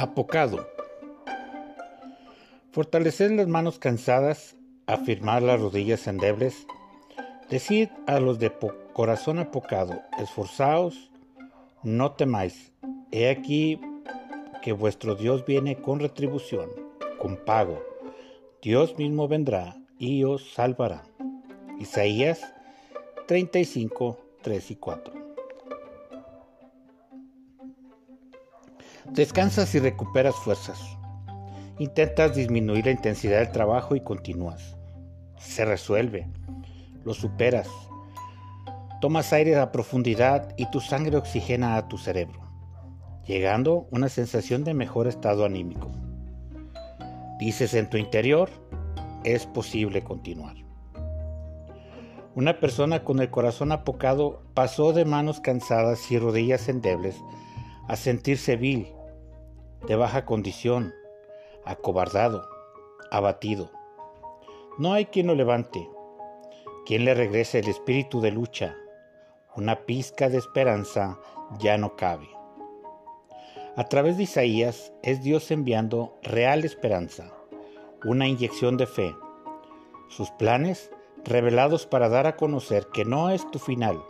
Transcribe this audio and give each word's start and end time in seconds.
Apocado. 0.00 0.64
Fortalecer 2.70 3.32
las 3.32 3.48
manos 3.48 3.80
cansadas, 3.80 4.54
afirmar 4.86 5.42
las 5.42 5.60
rodillas 5.60 6.06
endebles, 6.06 6.68
decid 7.50 7.88
a 8.06 8.20
los 8.20 8.38
de 8.38 8.52
corazón 8.92 9.40
apocado, 9.40 10.00
esforzaos, 10.20 11.10
no 11.82 12.12
temáis, 12.12 12.70
he 13.10 13.28
aquí 13.28 13.80
que 14.62 14.72
vuestro 14.72 15.16
Dios 15.16 15.44
viene 15.44 15.74
con 15.82 15.98
retribución, 15.98 16.70
con 17.18 17.36
pago. 17.36 17.82
Dios 18.62 18.96
mismo 18.98 19.26
vendrá 19.26 19.78
y 19.98 20.22
os 20.22 20.52
salvará. 20.52 21.02
Isaías 21.80 22.54
35, 23.26 24.16
3 24.42 24.70
y 24.70 24.76
4. 24.76 25.17
Descansas 29.12 29.74
y 29.74 29.80
recuperas 29.80 30.34
fuerzas. 30.36 30.78
Intentas 31.78 32.34
disminuir 32.34 32.84
la 32.84 32.92
intensidad 32.92 33.38
del 33.38 33.52
trabajo 33.52 33.96
y 33.96 34.00
continúas. 34.00 34.76
Se 35.38 35.64
resuelve. 35.64 36.28
Lo 37.04 37.14
superas. 37.14 37.68
Tomas 39.00 39.32
aire 39.32 39.56
a 39.56 39.72
profundidad 39.72 40.52
y 40.56 40.70
tu 40.70 40.80
sangre 40.80 41.16
oxigena 41.16 41.76
a 41.76 41.88
tu 41.88 41.98
cerebro, 41.98 42.40
llegando 43.26 43.86
una 43.90 44.08
sensación 44.08 44.64
de 44.64 44.74
mejor 44.74 45.06
estado 45.06 45.44
anímico. 45.44 45.90
Dices 47.38 47.74
en 47.74 47.88
tu 47.88 47.96
interior, 47.96 48.50
es 49.24 49.46
posible 49.46 50.02
continuar. 50.02 50.56
Una 52.34 52.60
persona 52.60 53.04
con 53.04 53.20
el 53.20 53.30
corazón 53.30 53.72
apocado 53.72 54.42
pasó 54.54 54.92
de 54.92 55.04
manos 55.04 55.40
cansadas 55.40 56.10
y 56.10 56.18
rodillas 56.18 56.68
endebles 56.68 57.16
a 57.88 57.96
sentirse 57.96 58.56
vil, 58.56 58.88
de 59.86 59.96
baja 59.96 60.24
condición, 60.24 60.94
acobardado, 61.64 62.48
abatido. 63.10 63.70
No 64.78 64.92
hay 64.92 65.06
quien 65.06 65.26
lo 65.26 65.34
levante, 65.34 65.88
quien 66.86 67.04
le 67.04 67.14
regrese 67.14 67.58
el 67.58 67.68
espíritu 67.68 68.20
de 68.20 68.30
lucha. 68.30 68.76
Una 69.54 69.86
pizca 69.86 70.28
de 70.28 70.38
esperanza 70.38 71.18
ya 71.58 71.78
no 71.78 71.96
cabe. 71.96 72.28
A 73.76 73.84
través 73.84 74.16
de 74.16 74.24
Isaías 74.24 74.92
es 75.02 75.22
Dios 75.22 75.50
enviando 75.50 76.18
real 76.22 76.64
esperanza, 76.64 77.32
una 78.04 78.26
inyección 78.26 78.76
de 78.76 78.86
fe. 78.86 79.14
Sus 80.08 80.30
planes 80.32 80.90
revelados 81.24 81.86
para 81.86 82.08
dar 82.08 82.26
a 82.26 82.36
conocer 82.36 82.88
que 82.92 83.04
no 83.04 83.30
es 83.30 83.48
tu 83.50 83.58
final, 83.58 84.02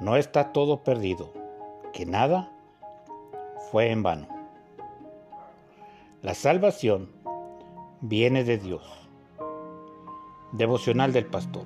no 0.00 0.16
está 0.16 0.52
todo 0.52 0.84
perdido, 0.84 1.32
que 1.92 2.06
nada 2.06 2.52
fue 3.70 3.90
en 3.90 4.02
vano. 4.02 4.37
La 6.20 6.34
salvación 6.34 7.10
viene 8.00 8.42
de 8.42 8.58
Dios. 8.58 8.82
Devocional 10.50 11.12
del 11.12 11.26
Pastor. 11.26 11.64